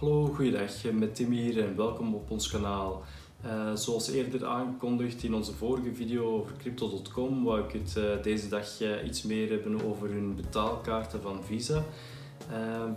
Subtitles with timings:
[0.00, 0.92] Hallo, goeiedag.
[0.92, 3.02] Met Tim hier en welkom op ons kanaal.
[3.44, 8.48] Uh, zoals eerder aangekondigd in onze vorige video over Crypto.com, wou ik het uh, deze
[8.48, 11.84] dag uh, iets meer hebben over hun betaalkaarten van Visa.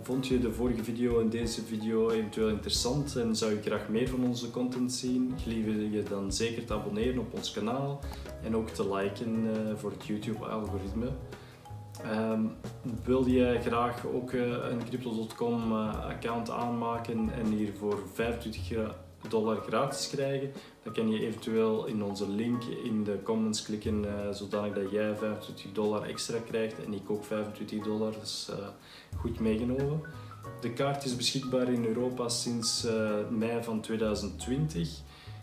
[0.02, 4.08] vond je de vorige video en deze video eventueel interessant en zou je graag meer
[4.08, 5.34] van onze content zien?
[5.42, 8.00] Gelieve je dan zeker te abonneren op ons kanaal
[8.42, 9.48] en ook te liken
[9.78, 11.08] voor het YouTube-algoritme.
[12.06, 12.52] Um,
[13.04, 18.94] wil je graag ook uh, een Crypto.com uh, account aanmaken en hier voor 25
[19.28, 24.10] dollar gratis krijgen, dan kan je eventueel in onze link in de comments klikken uh,
[24.32, 28.50] zodanig dat jij 25 dollar extra krijgt en ik ook 25 dollar, dus
[29.16, 30.00] goed meegenomen.
[30.60, 32.86] De kaart is beschikbaar in Europa sinds
[33.30, 34.88] mei van 2020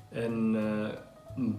[0.10, 0.56] en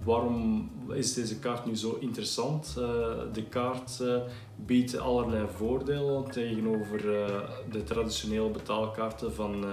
[0.04, 2.74] waarom is deze kaart nu zo interessant?
[2.78, 2.84] Uh,
[3.32, 4.16] de kaart uh,
[4.56, 9.64] biedt allerlei voordelen tegenover uh, de traditionele betaalkaarten van,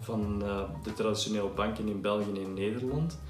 [0.00, 0.38] van
[0.82, 3.20] de traditionele banken in België en Nederland.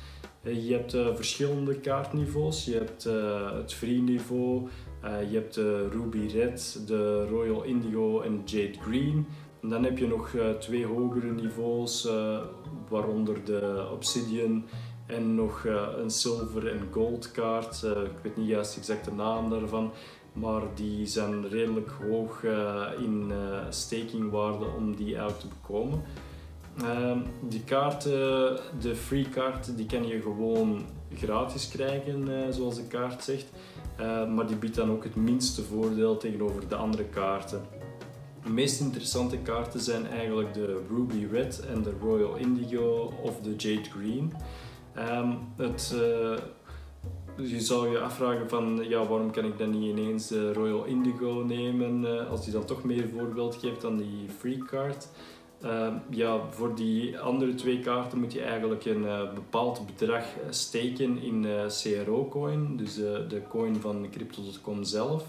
[0.42, 2.64] je hebt verschillende kaartniveaus.
[2.64, 3.05] Je hebt
[3.61, 4.69] het free niveau,
[5.02, 9.27] je hebt de Ruby Red, de Royal Indigo en Jade Green.
[9.62, 12.08] En dan heb je nog twee hogere niveaus,
[12.89, 14.64] waaronder de Obsidian
[15.06, 17.83] en nog uh, een silver en gold kaart.
[17.84, 19.92] Uh, ik weet niet juist exact de naam daarvan.
[20.33, 23.33] Maar die zijn redelijk hoog uh, in
[23.69, 26.02] stakingwaarde om die uit te bekomen.
[26.78, 33.24] Ehm, die kaarten, de free kaart, die kan je gewoon gratis krijgen, zoals de kaart
[33.24, 33.46] zegt.
[34.34, 37.62] maar die biedt dan ook het minste voordeel tegenover de andere kaarten.
[38.44, 43.56] De meest interessante kaarten zijn eigenlijk de Ruby Red en de Royal Indigo of de
[43.56, 44.33] Jade Green.
[44.98, 46.39] Um, het, uh,
[47.48, 51.45] je zou je afvragen van ja, waarom kan ik dan niet ineens de Royal Indigo
[51.47, 55.09] nemen uh, als die dan toch meer voorbeeld geeft dan die free card.
[55.64, 61.47] Uh, ja, voor die andere twee kaarten moet je eigenlijk een bepaald bedrag steken in
[61.69, 65.24] CRO-coin, dus de coin van Crypto.com zelf.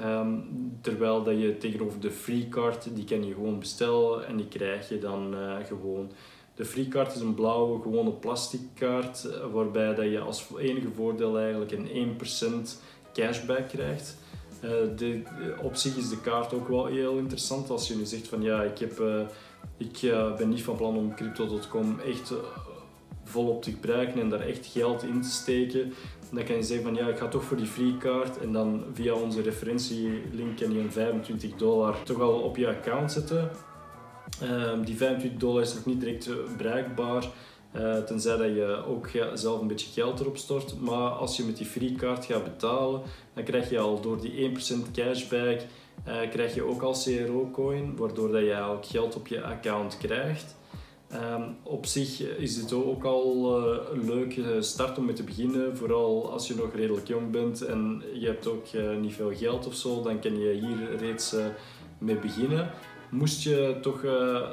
[0.00, 4.48] Um, terwijl dat je tegenover de free card, die kan je gewoon bestellen en die
[4.48, 5.34] krijg je dan
[5.64, 6.10] gewoon.
[6.56, 10.88] De free card is een blauwe gewone plastic kaart eh, waarbij dat je als enige
[10.94, 12.18] voordeel eigenlijk een
[12.64, 12.68] 1%
[13.12, 14.16] cashback krijgt.
[14.64, 15.22] Uh, de,
[15.62, 18.62] op zich is de kaart ook wel heel interessant als je nu zegt van ja,
[18.62, 19.20] ik, heb, uh,
[19.76, 20.00] ik
[20.36, 22.32] ben niet van plan om crypto.com echt
[23.24, 25.92] volop te gebruiken en daar echt geld in te steken.
[26.32, 28.84] Dan kan je zeggen van ja, ik ga toch voor die free card en dan
[28.92, 33.50] via onze referentielink kan je een 25 dollar toch al op je account zetten.
[34.42, 37.24] Um, die 25 dollar is nog niet direct bereikbaar.
[37.76, 40.80] Uh, tenzij dat je ook zelf een beetje geld erop stort.
[40.80, 43.02] Maar als je met die free card gaat betalen,
[43.34, 45.60] dan krijg je al door die 1% cashback,
[46.08, 50.56] uh, krijg je ook al CRO-coin, waardoor dat je ook geld op je account krijgt.
[51.12, 53.60] Um, op zich is dit ook al
[53.92, 55.76] een leuke start om mee te beginnen.
[55.76, 58.66] Vooral als je nog redelijk jong bent en je hebt ook
[59.00, 61.34] niet veel geld of zo, dan kan je hier reeds
[61.98, 62.70] mee beginnen.
[63.16, 64.48] Moest je toch uh,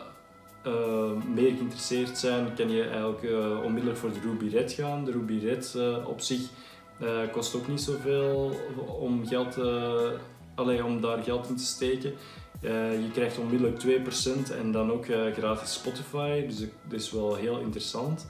[0.67, 5.05] uh, meer geïnteresseerd zijn, kan je eigenlijk uh, onmiddellijk voor de Ruby Red gaan.
[5.05, 6.41] De Ruby Red op zich
[7.31, 8.51] kost ook niet zoveel
[8.99, 9.57] om, geld,
[10.55, 12.13] allee, om daar geld in te steken.
[13.01, 13.83] je krijgt onmiddellijk
[14.49, 18.27] 2% en dan ook gratis Spotify, dus dat is wel heel interessant.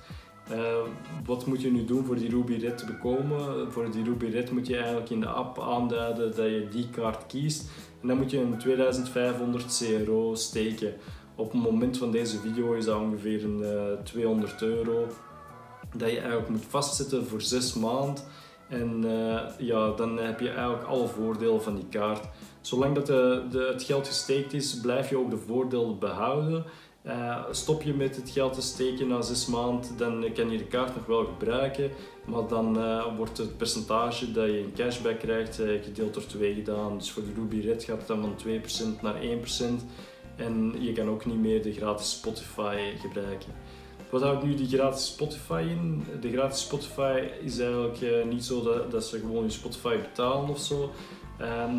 [1.26, 3.72] Wat moet je nu doen voor die Ruby Red te bekomen?
[3.72, 7.26] Voor die Ruby Red moet je eigenlijk in de app aanduiden dat je die kaart
[7.26, 7.70] kiest.
[8.02, 10.94] En dan moet je een 2500 CRO steken.
[11.36, 15.08] Op het moment van deze video is dat ongeveer een 200 eh, euro.
[15.96, 18.24] Dat je eigenlijk moet vastzetten voor 6 maanden.
[18.70, 22.26] En uh, ja, dan heb je eigenlijk alle voordelen van die kaart.
[22.62, 26.66] Zolang dat de, het geld gesteekt is, blijf je ook de voordelen behouden.
[27.08, 30.66] Uh, stop je met het geld te steken na zes maanden, dan kan je de
[30.66, 31.92] kaart nog wel gebruiken,
[32.26, 36.54] maar dan uh, wordt het percentage dat je in cashback krijgt uh, gedeeld door 2
[36.54, 36.98] gedaan.
[36.98, 39.26] Dus voor de Ruby Red gaat het dan van 2% naar 1%
[40.36, 43.52] en je kan ook niet meer de gratis Spotify gebruiken.
[44.10, 46.06] Wat houdt nu die gratis Spotify in?
[46.22, 50.60] De gratis Spotify is eigenlijk niet zo dat, dat ze gewoon je Spotify betalen of
[50.60, 50.92] zo.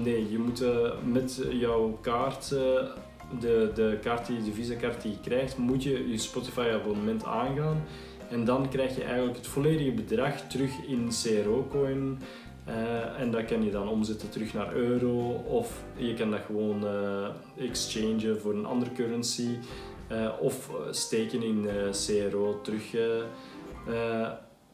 [0.03, 0.65] nee, je moet
[1.05, 2.55] met jouw kaart
[3.41, 7.85] de, de, kaart die, de Visa-kaart die je krijgt, moet je je Spotify-abonnement aangaan.
[8.29, 12.19] En dan krijg je eigenlijk het volledige bedrag terug in CRO-coin.
[12.69, 16.85] Uh, en dat kan je dan omzetten terug naar euro of je kan dat gewoon
[16.85, 17.29] uh,
[17.59, 19.49] exchangen voor een andere currency
[20.13, 22.95] uh, of steken in CRO terug.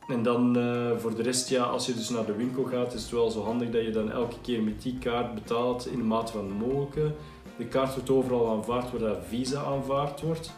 [0.08, 0.54] en dan
[0.98, 3.42] voor de rest, ja, als je dus naar de winkel gaat, is het wel zo
[3.42, 7.12] handig dat je dan elke keer met die kaart betaalt in de mate van mogelijke.
[7.60, 10.52] De kaart wordt overal aanvaard waar dat Visa aanvaard wordt.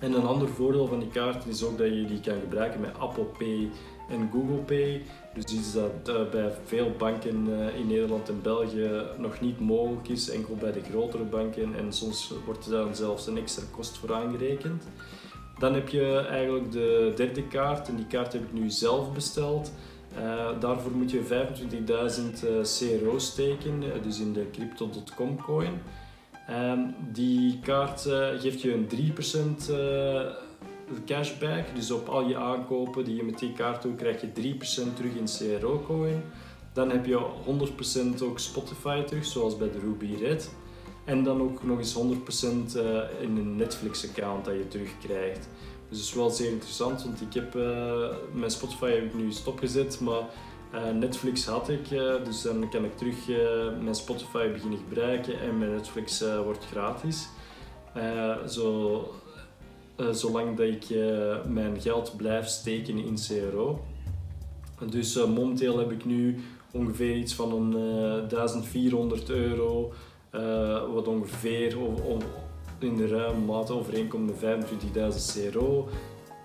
[0.00, 2.98] En een ander voordeel van die kaarten is ook dat je die kan gebruiken met
[2.98, 3.70] Apple Pay
[4.08, 5.02] en Google Pay.
[5.34, 10.08] Dus iets dat uh, bij veel banken uh, in Nederland en België nog niet mogelijk
[10.08, 13.98] is, enkel bij de grotere banken en soms wordt er dan zelfs een extra kost
[13.98, 14.84] voor aangerekend.
[15.58, 19.72] Dan heb je eigenlijk de derde kaart en die kaart heb ik nu zelf besteld.
[20.18, 25.80] Uh, daarvoor moet je 25.000 CRO steken, dus in de crypto.com coin.
[26.50, 28.88] Um, die kaart uh, geeft je een
[29.66, 30.20] 3% uh,
[31.06, 31.64] cashback.
[31.74, 35.14] Dus op al je aankopen die je met die kaart doet, krijg je 3% terug
[35.14, 36.22] in CRO-coin.
[36.72, 37.26] Dan heb je
[38.18, 40.50] 100% ook Spotify terug, zoals bij de Ruby Red.
[41.04, 45.48] En dan ook nog eens 100% uh, in een Netflix-account dat je terugkrijgt.
[45.88, 47.54] Dus dat is wel zeer interessant, want ik heb,
[48.32, 50.22] mijn Spotify heb ik nu stopgezet, maar
[50.94, 53.36] Netflix had ik, uh, dus dan kan ik terug uh,
[53.82, 57.28] mijn Spotify beginnen gebruiken en mijn Netflix wordt gratis.
[58.48, 59.08] zo,
[60.10, 60.86] zolang dat ik
[61.48, 63.84] mijn geld blijf steken in CRO.
[64.90, 66.40] Dus momenteel heb ik nu
[66.70, 67.70] ongeveer iets van een
[68.28, 69.92] 1400 euro,
[70.92, 71.76] wat ongeveer
[72.78, 74.64] in de ruime mate overeenkomt met
[75.44, 75.88] 25.000 CRO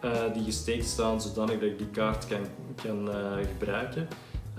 [0.06, 2.46] uh, die gesteekt staan, zodanig dat ik die kaart kan,
[2.84, 4.08] kan uh, gebruiken.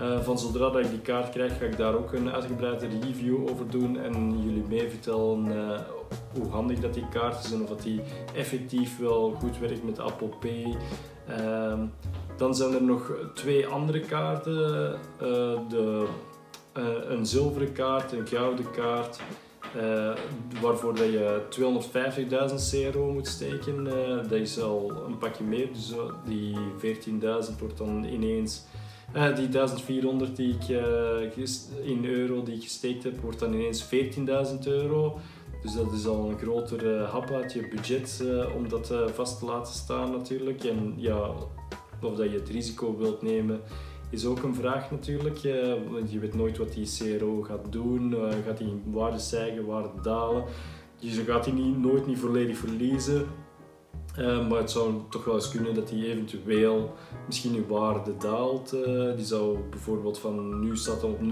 [0.01, 3.49] Uh, van zodra dat ik die kaart krijg, ga ik daar ook een uitgebreide review
[3.49, 5.51] over doen en jullie mee vertellen
[6.33, 8.01] hoe handig dat die kaart is en of dat die
[8.35, 10.77] effectief wel goed werkt met Apple Pay.
[11.27, 11.85] Ehm,
[12.37, 14.55] dan zijn er nog twee andere kaarten.
[15.69, 16.07] de,
[17.07, 19.19] een zilveren kaart, een gouden kaart
[19.75, 20.13] uh,
[20.61, 21.41] waarvoor dat je
[22.49, 23.85] 250.000 CRO moet steken.
[23.87, 25.93] Uh, dat is al een pakje meer, dus
[26.25, 28.65] die 14.000 wordt dan ineens.
[29.35, 30.67] die 1400 die ik
[31.83, 33.89] in euro die ik gesteekt heb, wordt dan ineens 14.000
[34.65, 35.19] euro.
[35.61, 38.23] Dus dat is al een grotere hap uit je budget
[38.57, 40.63] om dat vast te laten staan natuurlijk.
[40.63, 41.29] En ja,
[42.01, 43.61] of dat je het risico wilt nemen
[44.11, 45.43] is ook een vraag natuurlijk.
[45.43, 48.11] Eh, want je weet nooit wat die CRO gaat doen.
[48.11, 50.43] Uh, gaat hij waarde stijgen, waarde dalen.
[50.99, 53.25] Dus je gaat die niet, nooit niet volledig verliezen.
[54.19, 56.93] Uh, maar het zou toch wel eens kunnen dat die eventueel
[57.25, 58.73] misschien in waarde daalt.
[58.73, 61.25] Uh, die zou bijvoorbeeld van nu staat op 0,05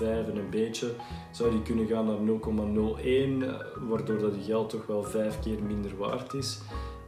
[0.00, 0.90] en een beetje,
[1.32, 5.96] zou die kunnen gaan naar 0,01, waardoor dat je geld toch wel vijf keer minder
[5.96, 6.60] waard is.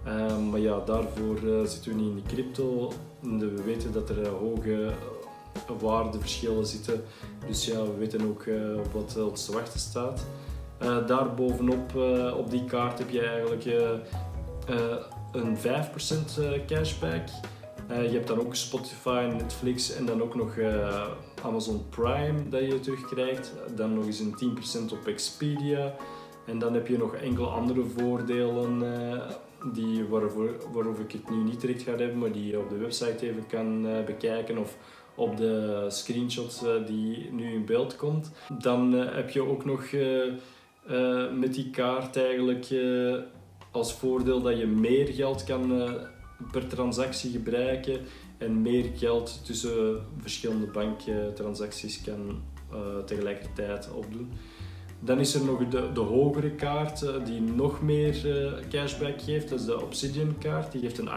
[0.08, 2.92] Um, maar ja, daarvoor uh, zitten we niet in de crypto.
[3.20, 7.04] We weten dat er uh, hoge uh, waardeverschillen zitten.
[7.46, 8.44] Dus ja, we weten ook
[8.92, 10.26] wat ons te wachten staat.
[11.06, 11.94] daar bovenop
[12.36, 13.64] op die kaart heb je eigenlijk
[15.32, 17.26] een 5% cashback.
[17.88, 20.54] je hebt dan ook Spotify, Netflix en dan ook nog
[21.42, 23.52] Amazon Prime dat je terugkrijgt.
[23.74, 24.34] Dan nog eens een
[24.88, 25.94] 10% op Expedia.
[26.46, 28.82] En dan heb je nog enkele andere voordelen
[29.64, 33.28] die waarover, ik het nu niet direct ga hebben, maar die je op de website
[33.28, 34.76] even kan uh, bekijken of
[35.14, 38.32] op de screenshots uh, die nu in beeld komt.
[38.58, 39.84] Dan uh, heb je ook nog
[41.34, 42.66] met die kaart eigenlijk
[43.70, 45.90] als voordeel dat je meer geld kan
[46.52, 48.00] per transactie gebruiken
[48.38, 52.42] en meer geld tussen verschillende banktransacties kan
[53.04, 54.32] tegelijkertijd opdoen.
[55.00, 59.48] Dan is er nog de, de hogere kaart uh, die nog meer uh, cashback geeft.
[59.48, 60.72] Dat is de Obsidian kaart.
[60.72, 61.10] Die geeft een 8%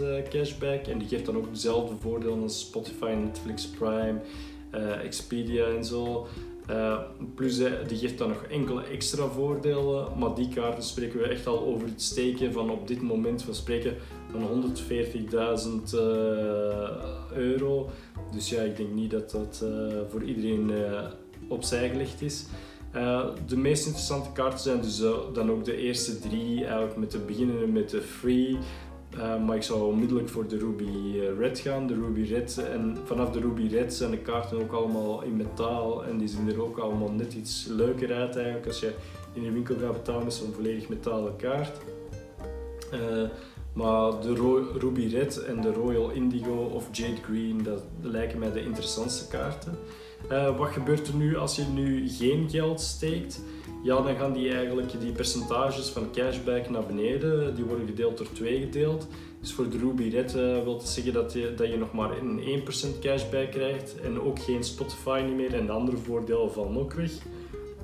[0.00, 4.20] uh, eh, cashback en die geeft dan ook dezelfde voordelen als Spotify, Netflix, Prime,
[5.02, 6.26] Expedia en zo.
[7.34, 7.56] plus
[7.88, 11.88] die geeft dan nog enkele extra voordelen, maar die kaarten spreken we echt al over
[11.88, 13.96] het steken van op dit moment, we spreken
[14.30, 15.98] van 140.000
[17.34, 17.90] euro.
[18.32, 19.64] Dus ja, ik denk niet dat dat
[20.10, 20.70] voor iedereen
[21.48, 22.46] opzij gelegd is.
[22.96, 27.10] Uh, de meest interessante kaarten zijn dus uh, dan ook de eerste drie, eigenlijk met
[27.10, 28.58] te beginnen met de free.
[29.14, 31.86] Uh, maar ik zou onmiddellijk voor de Ruby Red gaan.
[31.86, 36.04] De Ruby Red en vanaf de Ruby Red zijn de kaarten ook allemaal in metaal
[36.04, 38.66] en die zien er ook allemaal net iets leuker uit eigenlijk.
[38.66, 38.92] Als je
[39.32, 41.78] in de winkel gaat betalen is een volledig metalen kaart.
[43.72, 44.34] maar de
[44.78, 49.78] Ruby Red en de Royal Indigo of Jade Green, dat lijken mij de interessantste kaarten.
[50.32, 53.40] Uh, wat gebeurt er nu als je nu geen geld steekt?
[53.82, 57.54] Ja, dan gaan die eigenlijk die percentages van cashback naar beneden.
[57.54, 59.06] Die worden gedeeld door twee gedeeld.
[59.40, 62.10] Dus voor de Ruby Red uh, wil dat zeggen dat je, dat je nog maar
[62.18, 62.62] een
[62.96, 66.92] 1% cashback krijgt en ook geen Spotify niet meer en de andere voordelen vallen ook
[66.92, 67.10] weg.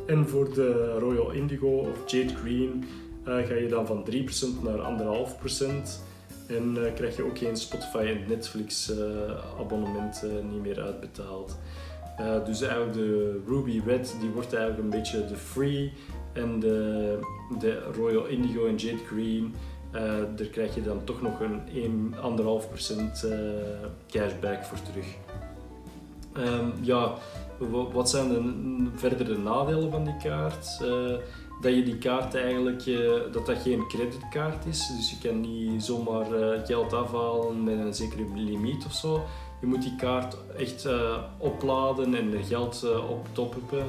[0.06, 2.84] En voor de Royal Indigo of Jade Green
[3.28, 4.14] uh, ga je dan van 3%
[4.62, 5.00] naar
[5.58, 5.66] 1,5%
[6.46, 8.92] en krijg je ook geen Spotify en Netflix
[9.58, 11.58] abonnement niet meer uitbetaald.
[12.20, 15.92] Uh, dus eigenlijk de Ruby Red die wordt eigenlijk een beetje de free
[16.32, 17.18] en de,
[17.58, 19.54] de Royal Indigo en Jade Green
[20.36, 23.28] daar krijg je dan toch nog een 1,5%
[24.08, 25.06] cashback voor terug.
[26.32, 27.14] Ehm, ja,
[27.92, 30.80] wat zijn de verdere nadelen van die kaart?
[31.60, 32.84] dat je die kaart eigenlijk,
[33.32, 34.92] dat dat geen creditkaart is.
[34.96, 36.26] Dus je kan niet zomaar
[36.64, 39.24] geld afhalen met een zekere limiet of zo.
[39.62, 40.88] Je moet die kaart echt
[41.38, 43.84] opladen en geld op toppen.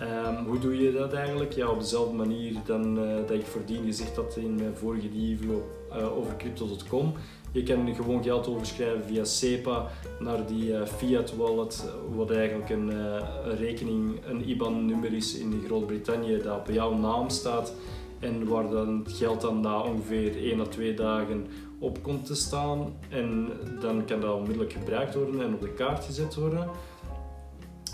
[0.00, 1.52] Um, hoe doe je dat eigenlijk?
[1.52, 6.16] Ja, op dezelfde manier dan uh, dat ik voordien gezegd had in mijn vorige uh,
[6.18, 7.12] over crypto.com.
[7.52, 11.84] Je kan gewoon geld overschrijven via SEPA naar die fiat wallet,
[12.14, 17.72] wat eigenlijk een, een rekening, een IBAN-nummer is in Groot-Brittannië dat op jouw naam staat
[18.20, 21.46] en waar dan het geld dan na ongeveer 1 à 2 dagen
[21.78, 22.92] op komt te staan.
[23.08, 23.48] En
[23.80, 26.68] dan kan dat onmiddellijk gebruikt worden en op de kaart gezet worden.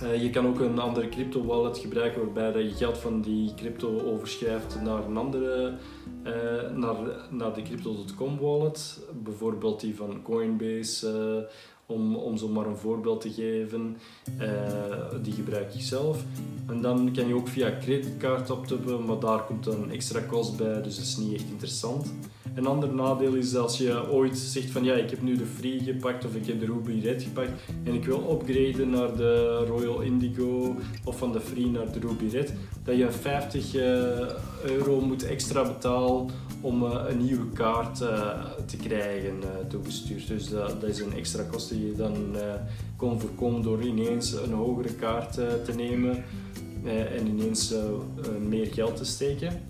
[0.03, 4.01] Uh, je kan ook een andere crypto wallet gebruiken waarbij je geld van die crypto
[4.01, 5.75] overschrijft naar een andere,
[6.25, 6.33] uh,
[6.77, 6.97] naar,
[7.31, 9.01] naar de crypto.com wallet.
[9.23, 11.51] Bijvoorbeeld die van Coinbase, uh,
[11.87, 13.97] om, om zo maar een voorbeeld te geven.
[15.23, 16.25] die gebruik ik zelf.
[16.69, 20.83] En dan kan je ook via creditcard optappen, maar daar komt dan extra kost bij,
[20.83, 22.13] dus dat is niet echt interessant.
[22.55, 25.81] Een ander nadeel is als je ooit zegt van ja, ik heb nu de Free
[25.81, 27.51] gepakt of ik heb de Ruby Red gepakt
[27.85, 32.29] en ik wil upgraden naar de Royal Indigo of van de Free naar de Ruby
[32.29, 32.53] Red,
[32.85, 33.83] dat je 50 eh,
[34.65, 36.27] euro moet extra betalen
[36.61, 39.35] om eh, een nieuwe kaart uh, te krijgen
[39.69, 40.29] toegestuurd.
[40.29, 42.37] Dus dat, dat, is een extra kost die je dan
[42.97, 46.25] kon voorkomen door ineens een hogere kaart te nemen
[46.85, 47.75] en ineens
[48.49, 49.61] meer geld te steken.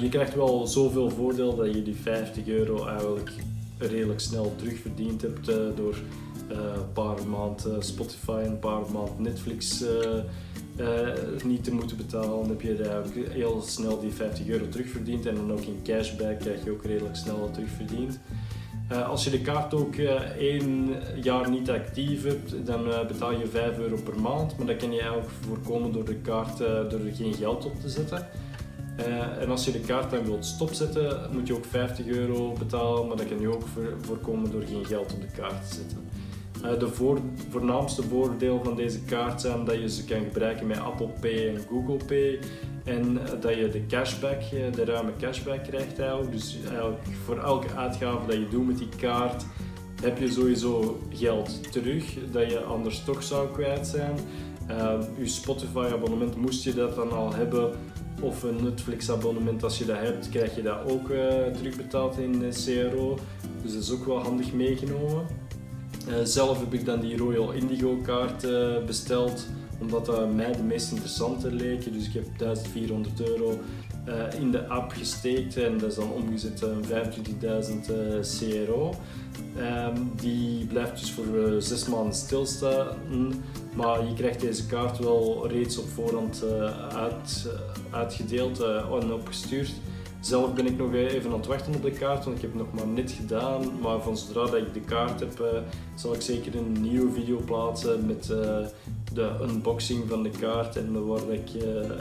[0.00, 3.32] Je krijgt wel zoveel voordeel dat je die 50 euro eigenlijk
[3.78, 5.46] redelijk snel terugverdiend hebt
[5.76, 5.96] door
[6.48, 9.84] een paar maanden Spotify en een paar maanden Netflix
[11.44, 12.28] niet te moeten betalen.
[12.28, 16.38] Dan heb je eigenlijk heel snel die 50 euro terugverdiend en dan ook in cashback
[16.40, 18.18] krijg je ook redelijk snel terugverdiend.
[19.06, 19.94] als je de kaart ook
[20.38, 20.88] één
[21.22, 24.56] jaar niet actief hebt, dan betaal je 5 euro per maand.
[24.56, 27.88] Maar dat kan je eigenlijk voorkomen door de kaart door er geen geld op te
[27.88, 28.26] zetten.
[29.40, 33.16] En als je de kaart dan wilt stopzetten, moet je ook 50 euro betalen, maar
[33.16, 33.64] dat kan je ook
[34.00, 35.98] voorkomen door geen geld op de kaart te zetten.
[36.64, 37.18] Uh, de voor,
[37.50, 41.60] voornaamste voordeel van deze kaart zijn dat je ze kan gebruiken met Apple Pay en
[41.68, 42.38] Google Pay
[42.84, 46.32] en uh, dat je de cashback, de ruime cashback krijgt eigenlijk.
[46.32, 49.44] Dus eigenlijk voor elke uitgave dat je doet met die kaart
[50.02, 54.16] heb je sowieso geld terug dat je anders toch zou kwijt zijn.
[55.18, 57.72] je Spotify abonnement moest je dat dan al hebben
[58.20, 61.06] of een Netflix abonnement, als je dat hebt, krijg je dat ook
[61.56, 63.18] terugbetaald in CRO.
[63.62, 65.26] Dus dat is ook wel handig meegenomen.
[66.08, 69.46] Uh, zelf heb ik dan die Royal Indigo kaart uh, besteld,
[69.80, 71.92] omdat dat mij de meest interessante leek.
[71.92, 73.58] Dus ik heb 1400 euro
[74.38, 78.94] in de app gesteekt en dat is dan omgezet in 25.000 CRO.
[80.16, 82.86] Die blijft dus voor zes maanden stilstaan.
[83.74, 86.44] Maar je krijgt deze kaart wel reeds op voorhand
[86.92, 87.48] uit,
[87.90, 89.72] uitgedeeld en opgestuurd.
[90.24, 92.62] Zelf ben ik nog even aan het wachten op de kaart, want ik heb het
[92.62, 93.80] nog maar net gedaan.
[93.80, 95.62] Maar van zodra dat ik de kaart heb,
[95.94, 98.26] zal ik zeker een nieuwe video plaatsen met
[99.12, 100.76] de unboxing van de kaart.
[100.76, 101.48] En waar ik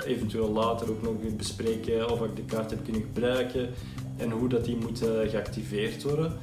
[0.05, 3.69] eventueel later ook nog bespreken of ik de kaart heb kunnen gebruiken
[4.17, 6.33] en hoe dat die moet geactiveerd worden.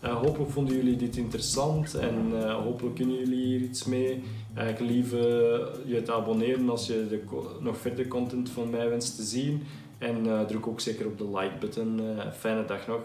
[0.00, 4.22] Hopelijk vonden jullie dit interessant en hopelijk kunnen jullie hier iets mee.
[4.68, 5.10] Ik lief
[5.86, 7.20] je te abonneren als je
[7.60, 9.62] nog verder content van mij wenst te zien.
[9.98, 12.00] En druk ook zeker op de like button.
[12.32, 13.00] fijne dag nog.